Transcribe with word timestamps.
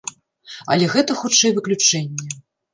Але 0.75 0.85
гэта, 0.95 1.19
хутчэй, 1.21 1.55
выключэнне. 1.61 2.43